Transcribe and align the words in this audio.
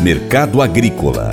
Mercado 0.00 0.62
Agrícola 0.62 1.30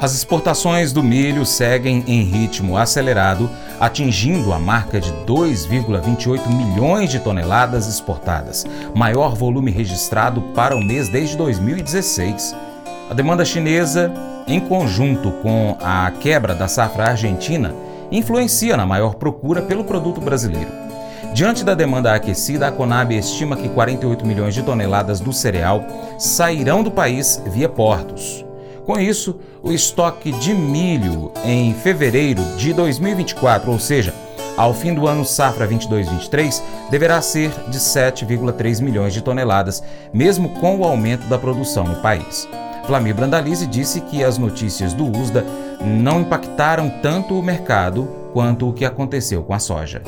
As 0.00 0.14
exportações 0.14 0.92
do 0.92 1.02
milho 1.02 1.44
seguem 1.44 2.04
em 2.06 2.22
ritmo 2.22 2.76
acelerado, 2.76 3.50
atingindo 3.80 4.52
a 4.52 4.58
marca 4.58 5.00
de 5.00 5.12
2,28 5.26 6.46
milhões 6.46 7.10
de 7.10 7.18
toneladas 7.18 7.88
exportadas, 7.88 8.64
maior 8.94 9.34
volume 9.34 9.72
registrado 9.72 10.40
para 10.54 10.76
o 10.76 10.80
mês 10.80 11.08
desde 11.08 11.36
2016. 11.36 12.54
A 13.10 13.14
demanda 13.14 13.44
chinesa, 13.44 14.12
em 14.46 14.60
conjunto 14.60 15.32
com 15.42 15.76
a 15.80 16.10
quebra 16.12 16.54
da 16.54 16.68
safra 16.68 17.10
argentina, 17.10 17.74
influencia 18.12 18.76
na 18.76 18.86
maior 18.86 19.16
procura 19.16 19.62
pelo 19.62 19.82
produto 19.82 20.20
brasileiro. 20.20 20.87
Diante 21.34 21.64
da 21.64 21.74
demanda 21.74 22.14
aquecida, 22.14 22.68
a 22.68 22.72
Conab 22.72 23.12
estima 23.14 23.56
que 23.56 23.68
48 23.68 24.26
milhões 24.26 24.54
de 24.54 24.62
toneladas 24.62 25.20
do 25.20 25.32
cereal 25.32 25.84
sairão 26.18 26.82
do 26.82 26.90
país 26.90 27.42
via 27.46 27.68
portos. 27.68 28.44
Com 28.86 28.98
isso, 28.98 29.38
o 29.62 29.70
estoque 29.70 30.32
de 30.32 30.54
milho 30.54 31.30
em 31.44 31.74
fevereiro 31.74 32.42
de 32.56 32.72
2024, 32.72 33.70
ou 33.70 33.78
seja, 33.78 34.14
ao 34.56 34.72
fim 34.72 34.94
do 34.94 35.06
ano 35.06 35.24
safra 35.24 35.68
22-23, 35.68 36.62
deverá 36.90 37.20
ser 37.20 37.50
de 37.68 37.78
7,3 37.78 38.82
milhões 38.82 39.12
de 39.12 39.22
toneladas, 39.22 39.82
mesmo 40.12 40.48
com 40.58 40.78
o 40.78 40.84
aumento 40.84 41.28
da 41.28 41.38
produção 41.38 41.84
no 41.84 41.96
país. 41.96 42.48
Flamir 42.86 43.14
Brandalize 43.14 43.66
disse 43.66 44.00
que 44.00 44.24
as 44.24 44.38
notícias 44.38 44.94
do 44.94 45.04
USDA 45.04 45.44
não 45.80 46.22
impactaram 46.22 46.88
tanto 47.02 47.38
o 47.38 47.42
mercado 47.42 48.08
quanto 48.32 48.68
o 48.68 48.72
que 48.72 48.86
aconteceu 48.86 49.42
com 49.42 49.52
a 49.52 49.58
soja. 49.58 50.02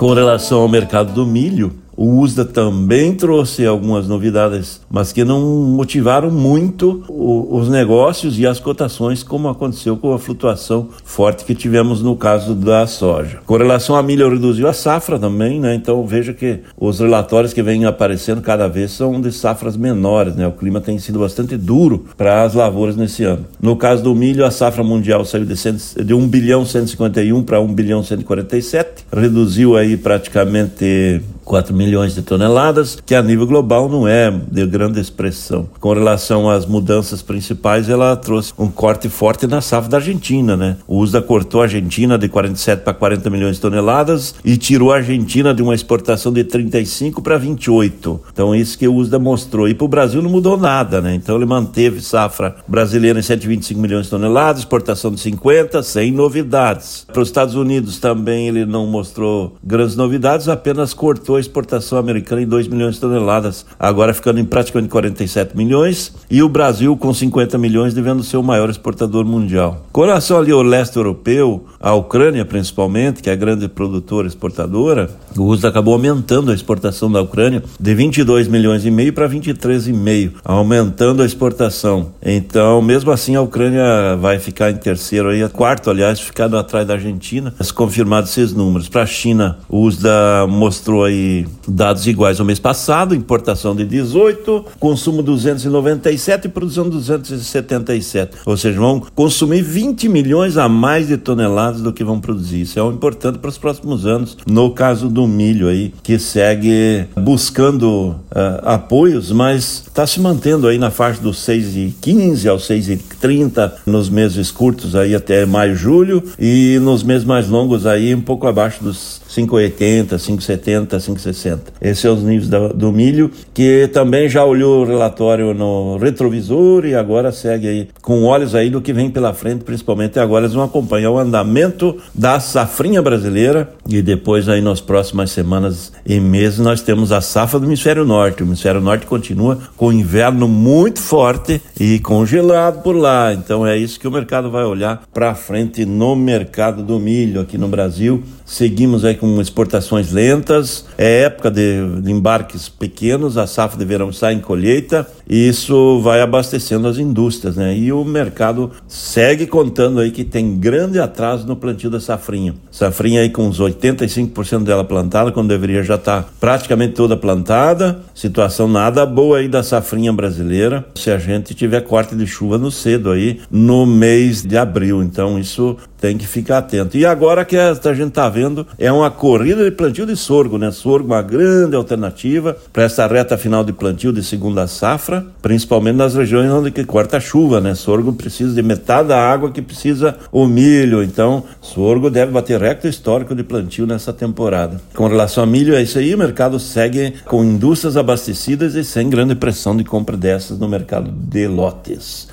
Com 0.00 0.14
relação 0.14 0.62
ao 0.62 0.66
mercado 0.66 1.12
do 1.12 1.26
milho, 1.26 1.74
o 2.00 2.18
USDA 2.20 2.46
também 2.46 3.14
trouxe 3.14 3.66
algumas 3.66 4.08
novidades, 4.08 4.80
mas 4.90 5.12
que 5.12 5.22
não 5.22 5.38
motivaram 5.66 6.30
muito 6.30 7.04
os 7.10 7.68
negócios 7.68 8.38
e 8.38 8.46
as 8.46 8.58
cotações, 8.58 9.22
como 9.22 9.50
aconteceu 9.50 9.98
com 9.98 10.14
a 10.14 10.18
flutuação 10.18 10.88
forte 11.04 11.44
que 11.44 11.54
tivemos 11.54 12.00
no 12.00 12.16
caso 12.16 12.54
da 12.54 12.86
soja. 12.86 13.40
Com 13.44 13.54
relação 13.54 13.96
à 13.96 14.02
milho, 14.02 14.30
reduziu 14.30 14.66
a 14.66 14.72
safra 14.72 15.18
também, 15.18 15.60
né? 15.60 15.74
Então 15.74 16.06
veja 16.06 16.32
que 16.32 16.60
os 16.74 17.00
relatórios 17.00 17.52
que 17.52 17.62
vêm 17.62 17.84
aparecendo 17.84 18.40
cada 18.40 18.66
vez 18.66 18.92
são 18.92 19.20
de 19.20 19.30
safras 19.30 19.76
menores, 19.76 20.34
né? 20.34 20.46
O 20.46 20.52
clima 20.52 20.80
tem 20.80 20.98
sido 20.98 21.18
bastante 21.18 21.54
duro 21.54 22.06
para 22.16 22.44
as 22.44 22.54
lavouras 22.54 22.96
nesse 22.96 23.24
ano. 23.24 23.44
No 23.60 23.76
caso 23.76 24.02
do 24.02 24.14
milho, 24.14 24.46
a 24.46 24.50
safra 24.50 24.82
mundial 24.82 25.22
saiu 25.26 25.44
de, 25.44 25.54
100, 25.54 25.76
de 26.02 26.14
1 26.14 26.28
bilhão 26.28 26.64
151 26.64 27.42
para 27.42 27.60
1 27.60 27.74
bilhão 27.74 28.02
147, 28.02 29.04
reduziu 29.12 29.76
aí 29.76 29.98
praticamente 29.98 31.20
4 31.50 31.74
milhões 31.74 32.14
de 32.14 32.22
toneladas, 32.22 32.96
que 33.04 33.12
a 33.12 33.20
nível 33.20 33.44
global 33.44 33.88
não 33.88 34.06
é 34.06 34.30
de 34.30 34.64
grande 34.66 35.00
expressão. 35.00 35.68
Com 35.80 35.92
relação 35.92 36.48
às 36.48 36.64
mudanças 36.64 37.22
principais, 37.22 37.88
ela 37.88 38.14
trouxe 38.14 38.52
um 38.56 38.68
corte 38.68 39.08
forte 39.08 39.48
na 39.48 39.60
safra 39.60 39.90
da 39.90 39.96
Argentina, 39.96 40.56
né? 40.56 40.76
O 40.86 40.98
USDA 40.98 41.20
cortou 41.20 41.60
a 41.60 41.64
Argentina 41.64 42.16
de 42.16 42.28
47 42.28 42.84
para 42.84 42.94
40 42.94 43.28
milhões 43.30 43.56
de 43.56 43.62
toneladas 43.62 44.32
e 44.44 44.56
tirou 44.56 44.92
a 44.92 44.98
Argentina 44.98 45.52
de 45.52 45.60
uma 45.60 45.74
exportação 45.74 46.32
de 46.32 46.44
35 46.44 47.20
para 47.20 47.36
28. 47.36 48.20
Então 48.32 48.54
isso 48.54 48.78
que 48.78 48.86
o 48.86 48.94
USDA 48.94 49.18
mostrou. 49.18 49.68
E 49.68 49.74
para 49.74 49.84
o 49.84 49.88
Brasil 49.88 50.22
não 50.22 50.30
mudou 50.30 50.56
nada, 50.56 51.00
né? 51.00 51.16
Então 51.16 51.34
ele 51.34 51.46
manteve 51.46 52.00
safra 52.00 52.54
brasileira 52.68 53.18
em 53.18 53.22
125 53.22 53.80
milhões 53.80 54.04
de 54.04 54.10
toneladas, 54.10 54.60
exportação 54.60 55.10
de 55.10 55.18
50, 55.18 55.82
sem 55.82 56.12
novidades. 56.12 57.04
Para 57.12 57.22
os 57.22 57.26
Estados 57.28 57.56
Unidos 57.56 57.98
também 57.98 58.46
ele 58.46 58.64
não 58.64 58.86
mostrou 58.86 59.56
grandes 59.64 59.96
novidades, 59.96 60.48
apenas 60.48 60.94
cortou 60.94 61.39
a 61.40 61.42
exportação 61.42 61.98
americana 61.98 62.42
em 62.42 62.46
2 62.46 62.68
milhões 62.68 62.94
de 62.94 63.00
toneladas, 63.00 63.66
agora 63.78 64.14
ficando 64.14 64.38
em 64.38 64.44
praticamente 64.44 64.90
47 64.90 65.56
milhões, 65.56 66.14
e 66.30 66.42
o 66.42 66.48
Brasil 66.48 66.96
com 66.96 67.12
50 67.12 67.58
milhões 67.58 67.94
devendo 67.94 68.22
ser 68.22 68.36
o 68.36 68.42
maior 68.42 68.70
exportador 68.70 69.24
mundial. 69.24 69.86
Com 69.90 70.02
relação 70.02 70.38
ali 70.38 70.52
ao 70.52 70.62
leste 70.62 70.96
europeu, 70.96 71.64
a 71.80 71.94
Ucrânia 71.94 72.44
principalmente, 72.44 73.22
que 73.22 73.30
é 73.30 73.32
a 73.32 73.36
grande 73.36 73.68
produtora 73.68 74.28
exportadora, 74.28 75.10
o 75.36 75.44
USDA 75.44 75.68
acabou 75.68 75.94
aumentando 75.94 76.50
a 76.50 76.54
exportação 76.54 77.10
da 77.10 77.20
Ucrânia 77.20 77.62
de 77.78 77.94
22 77.94 78.48
milhões 78.48 78.84
e 78.84 78.90
meio 78.90 79.12
para 79.12 79.28
23,5, 79.28 80.32
aumentando 80.44 81.22
a 81.22 81.26
exportação. 81.26 82.12
Então, 82.22 82.82
mesmo 82.82 83.10
assim, 83.10 83.34
a 83.36 83.42
Ucrânia 83.42 84.16
vai 84.16 84.38
ficar 84.38 84.70
em 84.70 84.76
terceiro 84.76 85.28
aí, 85.28 85.48
quarto, 85.48 85.90
aliás, 85.90 86.20
ficando 86.20 86.56
atrás 86.56 86.86
da 86.86 86.94
Argentina, 86.94 87.54
se 87.60 87.72
confirmados 87.72 88.30
esses 88.30 88.52
números. 88.52 88.88
Para 88.88 89.02
a 89.02 89.06
China, 89.06 89.58
o 89.68 89.82
USDA 89.82 90.46
mostrou 90.48 91.04
aí 91.04 91.46
dados 91.66 92.06
iguais 92.06 92.40
ao 92.40 92.46
mês 92.46 92.58
passado, 92.58 93.14
importação 93.14 93.74
de 93.74 93.84
18, 93.84 94.64
consumo 94.78 95.22
297 95.22 96.46
e 96.46 96.48
produção 96.48 96.88
277. 96.88 98.38
Ou 98.46 98.56
seja, 98.56 98.78
vão 98.78 99.02
consumir 99.14 99.62
20 99.62 100.08
milhões 100.08 100.56
a 100.56 100.68
mais 100.68 101.08
de 101.08 101.16
toneladas 101.16 101.80
do 101.80 101.92
que 101.92 102.04
vão 102.04 102.20
produzir. 102.20 102.62
Isso 102.62 102.78
é 102.78 102.82
um 102.82 102.92
importante 102.92 103.38
para 103.38 103.50
os 103.50 103.58
próximos 103.58 104.06
anos. 104.06 104.36
No 104.46 104.70
caso 104.70 105.08
do 105.08 105.19
milho 105.26 105.68
aí, 105.68 105.92
que 106.02 106.18
segue 106.18 107.06
buscando 107.16 108.10
uh, 108.30 108.60
apoios, 108.64 109.30
mas 109.32 109.84
está 109.86 110.06
se 110.06 110.20
mantendo 110.20 110.66
aí 110.66 110.78
na 110.78 110.90
faixa 110.90 111.20
dos 111.20 111.38
6,15 111.38 112.50
aos 112.50 112.68
6,30 112.68 113.72
nos 113.86 114.08
meses 114.08 114.50
curtos 114.50 114.94
aí 114.94 115.14
até 115.14 115.44
maio, 115.46 115.74
julho 115.74 116.22
e 116.38 116.78
nos 116.80 117.02
meses 117.02 117.24
mais 117.24 117.48
longos 117.48 117.86
aí 117.86 118.14
um 118.14 118.20
pouco 118.20 118.46
abaixo 118.46 118.82
dos 118.82 119.20
5,80, 119.30 120.16
5,70, 120.16 120.88
5,60. 120.88 121.58
Esses 121.80 121.98
são 122.00 122.14
os 122.14 122.22
níveis 122.22 122.48
do, 122.48 122.74
do, 122.74 122.92
milho, 122.92 123.30
que 123.54 123.88
também 123.92 124.28
já 124.28 124.44
olhou 124.44 124.82
o 124.82 124.84
relatório 124.84 125.54
no 125.54 125.96
retrovisor 125.98 126.84
e 126.84 126.94
agora 126.94 127.30
segue 127.30 127.68
aí 127.68 127.88
com 128.02 128.24
olhos 128.24 128.54
aí 128.54 128.70
do 128.70 128.80
que 128.80 128.92
vem 128.92 129.10
pela 129.10 129.32
frente, 129.32 129.64
principalmente 129.64 130.18
agora 130.18 130.44
eles 130.44 130.54
vão 130.54 130.64
acompanhar 130.64 131.10
o 131.10 131.18
andamento 131.18 131.96
da 132.14 132.40
safrinha 132.40 133.00
brasileira 133.00 133.72
e 133.88 134.02
depois 134.02 134.48
aí 134.48 134.60
nas 134.60 134.80
próximas 135.10 135.30
semanas 135.32 135.92
e 136.06 136.20
meses 136.20 136.58
nós 136.58 136.80
temos 136.80 137.10
a 137.12 137.20
safra 137.20 137.58
do 137.58 137.66
hemisfério 137.66 138.04
norte. 138.04 138.42
O 138.42 138.46
hemisfério 138.46 138.80
norte 138.80 139.06
continua 139.06 139.58
com 139.76 139.92
inverno 139.92 140.46
muito 140.48 141.00
forte 141.00 141.60
e 141.78 141.98
congelado 141.98 142.82
por 142.82 142.94
lá. 142.94 143.32
Então 143.32 143.66
é 143.66 143.76
isso 143.76 143.98
que 143.98 144.06
o 144.06 144.10
mercado 144.10 144.50
vai 144.50 144.64
olhar 144.64 145.02
para 145.12 145.34
frente 145.34 145.84
no 145.84 146.14
mercado 146.14 146.82
do 146.82 146.98
milho 146.98 147.40
aqui 147.40 147.58
no 147.58 147.68
Brasil. 147.68 148.22
Seguimos 148.44 149.04
aí 149.04 149.14
com 149.14 149.40
exportações 149.40 150.12
lentas, 150.12 150.86
é 150.96 151.22
época 151.22 151.50
de, 151.50 152.00
de 152.00 152.10
embarques 152.10 152.68
pequenos, 152.68 153.36
a 153.36 153.46
safra 153.46 153.78
de 153.78 153.84
verão 153.84 154.12
sai 154.12 154.34
em 154.34 154.40
colheita 154.40 155.06
e 155.30 155.48
isso 155.48 156.00
vai 156.00 156.20
abastecendo 156.20 156.88
as 156.88 156.98
indústrias, 156.98 157.54
né? 157.54 157.76
E 157.76 157.92
o 157.92 158.04
mercado 158.04 158.72
segue 158.88 159.46
contando 159.46 160.00
aí 160.00 160.10
que 160.10 160.24
tem 160.24 160.58
grande 160.58 160.98
atraso 160.98 161.46
no 161.46 161.54
plantio 161.54 161.88
da 161.88 162.00
safrinha. 162.00 162.56
Safrinha 162.68 163.20
aí 163.20 163.30
com 163.30 163.46
uns 163.46 163.60
85% 163.60 164.64
dela 164.64 164.82
plantada, 164.82 165.30
quando 165.30 165.48
deveria 165.48 165.84
já 165.84 165.94
estar 165.94 166.22
tá 166.24 166.28
praticamente 166.40 166.94
toda 166.94 167.16
plantada. 167.16 168.00
Situação 168.12 168.66
nada 168.66 169.06
boa 169.06 169.38
aí 169.38 169.46
da 169.46 169.62
safrinha 169.62 170.12
brasileira, 170.12 170.84
se 170.96 171.12
a 171.12 171.18
gente 171.18 171.54
tiver 171.54 171.80
corte 171.82 172.16
de 172.16 172.26
chuva 172.26 172.58
no 172.58 172.72
cedo 172.72 173.12
aí, 173.12 173.40
no 173.48 173.86
mês 173.86 174.42
de 174.42 174.56
abril. 174.56 175.00
Então 175.00 175.38
isso 175.38 175.76
tem 176.00 176.16
que 176.16 176.26
ficar 176.26 176.58
atento. 176.58 176.96
E 176.96 177.04
agora 177.04 177.44
que 177.44 177.56
a 177.56 177.74
gente 177.74 178.08
está 178.08 178.28
vendo 178.28 178.66
é 178.78 178.90
uma 178.90 179.10
corrida 179.10 179.62
de 179.62 179.70
plantio 179.70 180.06
de 180.06 180.16
sorgo, 180.16 180.56
né? 180.56 180.70
Sorgo 180.70 181.06
uma 181.06 181.22
grande 181.22 181.76
alternativa 181.76 182.56
para 182.72 182.84
essa 182.84 183.06
reta 183.06 183.36
final 183.36 183.62
de 183.62 183.72
plantio 183.72 184.12
de 184.12 184.22
segunda 184.22 184.66
safra, 184.66 185.26
principalmente 185.42 185.96
nas 185.96 186.14
regiões 186.14 186.50
onde 186.50 186.70
que 186.70 186.84
corta 186.84 187.20
chuva, 187.20 187.60
né? 187.60 187.74
Sorgo 187.74 188.12
precisa 188.12 188.54
de 188.54 188.62
metade 188.62 189.08
da 189.08 189.18
água 189.18 189.50
que 189.50 189.60
precisa 189.60 190.16
o 190.32 190.46
milho, 190.46 191.02
então 191.02 191.44
sorgo 191.60 192.08
deve 192.10 192.32
bater 192.32 192.60
recorde 192.60 192.88
histórico 192.88 193.34
de 193.34 193.42
plantio 193.42 193.86
nessa 193.86 194.12
temporada. 194.12 194.80
Com 194.94 195.06
relação 195.06 195.44
a 195.44 195.46
milho 195.46 195.74
é 195.74 195.82
isso 195.82 195.98
aí, 195.98 196.14
o 196.14 196.18
mercado 196.18 196.58
segue 196.58 197.14
com 197.26 197.44
indústrias 197.44 197.96
abastecidas 197.96 198.74
e 198.74 198.84
sem 198.84 199.10
grande 199.10 199.34
pressão 199.34 199.76
de 199.76 199.84
compra 199.84 200.16
dessas 200.16 200.58
no 200.58 200.68
mercado 200.68 201.10
de 201.10 201.46
lotes. 201.46 202.28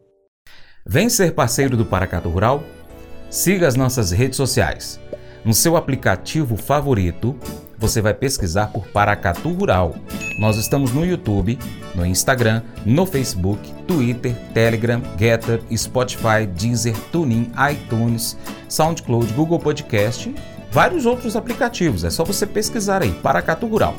Vem 0.85 1.09
ser 1.09 1.33
parceiro 1.33 1.77
do 1.77 1.85
Paracato 1.85 2.27
Rural? 2.27 2.63
Siga 3.29 3.67
as 3.67 3.75
nossas 3.75 4.09
redes 4.09 4.35
sociais. 4.35 4.99
No 5.45 5.53
seu 5.53 5.77
aplicativo 5.77 6.57
favorito, 6.57 7.37
você 7.77 8.01
vai 8.01 8.15
pesquisar 8.15 8.67
por 8.67 8.87
Paracatu 8.87 9.49
Rural. 9.53 9.95
Nós 10.39 10.57
estamos 10.57 10.91
no 10.91 11.05
YouTube, 11.05 11.59
no 11.93 12.03
Instagram, 12.03 12.63
no 12.83 13.05
Facebook, 13.05 13.71
Twitter, 13.87 14.35
Telegram, 14.55 15.01
Getter, 15.19 15.61
Spotify, 15.75 16.47
Deezer, 16.47 16.97
TuneIn, 17.11 17.51
iTunes, 17.71 18.35
SoundCloud, 18.67 19.31
Google 19.33 19.59
Podcast, 19.59 20.33
vários 20.71 21.05
outros 21.05 21.35
aplicativos. 21.35 22.03
É 22.03 22.09
só 22.09 22.23
você 22.23 22.47
pesquisar 22.47 23.03
aí, 23.03 23.11
Paracatu 23.11 23.67
Rural. 23.67 23.95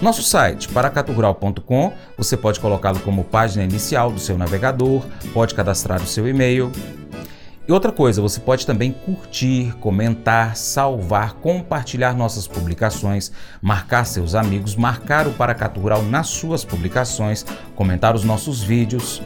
Nosso 0.00 0.22
site, 0.22 0.66
paracaturural.com, 0.68 1.92
você 2.16 2.34
pode 2.34 2.58
colocá-lo 2.58 3.00
como 3.00 3.22
página 3.22 3.62
inicial 3.62 4.10
do 4.10 4.18
seu 4.18 4.38
navegador, 4.38 5.02
pode 5.34 5.54
cadastrar 5.54 6.02
o 6.02 6.06
seu 6.06 6.26
e-mail, 6.26 6.72
e 7.68 7.72
outra 7.72 7.92
coisa, 7.92 8.22
você 8.22 8.40
pode 8.40 8.66
também 8.66 8.90
curtir, 8.90 9.76
comentar, 9.78 10.56
salvar, 10.56 11.34
compartilhar 11.34 12.14
nossas 12.14 12.48
publicações, 12.48 13.30
marcar 13.62 14.04
seus 14.06 14.34
amigos, 14.34 14.74
marcar 14.74 15.28
o 15.28 15.32
Paracatu 15.32 15.78
Rural 15.78 16.02
nas 16.02 16.28
suas 16.28 16.64
publicações, 16.64 17.44
comentar 17.76 18.16
os 18.16 18.24
nossos 18.24 18.62
vídeos. 18.62 19.22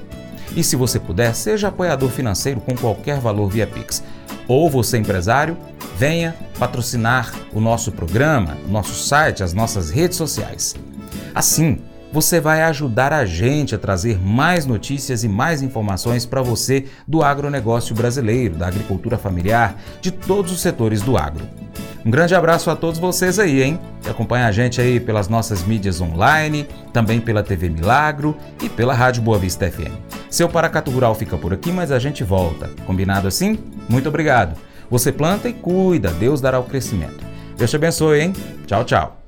E 0.54 0.62
se 0.62 0.76
você 0.76 1.00
puder, 1.00 1.34
seja 1.34 1.68
apoiador 1.68 2.10
financeiro 2.10 2.60
com 2.60 2.76
qualquer 2.76 3.18
valor 3.18 3.48
via 3.48 3.66
Pix. 3.66 4.02
Ou 4.46 4.68
você, 4.68 4.98
empresário, 4.98 5.56
venha 5.96 6.34
patrocinar 6.58 7.32
o 7.52 7.60
nosso 7.60 7.92
programa, 7.92 8.56
o 8.66 8.70
nosso 8.70 8.94
site, 8.94 9.42
as 9.42 9.52
nossas 9.52 9.90
redes 9.90 10.16
sociais. 10.16 10.74
Assim, 11.34 11.80
você 12.12 12.40
vai 12.40 12.62
ajudar 12.62 13.12
a 13.12 13.24
gente 13.24 13.74
a 13.74 13.78
trazer 13.78 14.20
mais 14.20 14.66
notícias 14.66 15.24
e 15.24 15.28
mais 15.28 15.62
informações 15.62 16.24
para 16.24 16.42
você 16.42 16.84
do 17.08 17.24
agronegócio 17.24 17.92
brasileiro, 17.94 18.54
da 18.54 18.68
agricultura 18.68 19.18
familiar, 19.18 19.76
de 20.00 20.12
todos 20.12 20.52
os 20.52 20.60
setores 20.60 21.02
do 21.02 21.16
agro. 21.16 21.44
Um 22.06 22.10
grande 22.10 22.34
abraço 22.34 22.70
a 22.70 22.76
todos 22.76 23.00
vocês 23.00 23.38
aí, 23.38 23.62
hein? 23.62 23.80
Que 24.02 24.10
acompanha 24.10 24.46
a 24.46 24.52
gente 24.52 24.80
aí 24.80 25.00
pelas 25.00 25.26
nossas 25.26 25.64
mídias 25.64 26.00
online, 26.00 26.68
também 26.92 27.18
pela 27.18 27.42
TV 27.42 27.68
Milagro 27.68 28.36
e 28.62 28.68
pela 28.68 28.94
Rádio 28.94 29.22
Boa 29.22 29.38
Vista 29.38 29.68
FM. 29.68 29.90
Seu 30.30 30.48
Paracato 30.48 30.90
Rural 30.90 31.14
fica 31.14 31.36
por 31.38 31.54
aqui, 31.54 31.72
mas 31.72 31.90
a 31.90 31.98
gente 31.98 32.22
volta. 32.22 32.70
Combinado 32.86 33.26
assim? 33.26 33.58
Muito 33.88 34.08
obrigado. 34.08 34.54
Você 34.90 35.10
planta 35.10 35.48
e 35.48 35.52
cuida, 35.52 36.10
Deus 36.10 36.40
dará 36.40 36.58
o 36.58 36.64
crescimento. 36.64 37.24
Deus 37.56 37.70
te 37.70 37.76
abençoe, 37.76 38.20
hein? 38.20 38.32
Tchau, 38.66 38.84
tchau. 38.84 39.24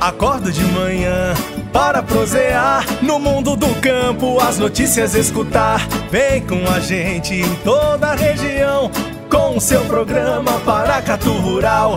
Acordo 0.00 0.50
de 0.50 0.64
manhã 0.64 1.32
para 1.72 2.02
prosear 2.02 2.84
no 3.02 3.20
mundo 3.20 3.54
do 3.54 3.72
campo, 3.80 4.40
as 4.40 4.58
notícias 4.58 5.14
escutar. 5.14 5.86
Vem 6.10 6.44
com 6.44 6.68
a 6.68 6.80
gente 6.80 7.34
em 7.34 7.54
toda 7.62 8.08
a 8.08 8.14
região 8.16 8.90
com 9.30 9.56
o 9.56 9.60
seu 9.60 9.80
programa 9.84 10.58
Paracatu 10.60 11.30
Rural. 11.32 11.96